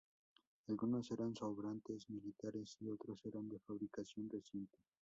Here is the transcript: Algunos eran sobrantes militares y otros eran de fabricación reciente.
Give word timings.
Algunos 0.67 1.11
eran 1.11 1.35
sobrantes 1.35 2.09
militares 2.09 2.75
y 2.79 2.89
otros 2.89 3.23
eran 3.23 3.47
de 3.49 3.59
fabricación 3.59 4.31
reciente. 4.31 4.79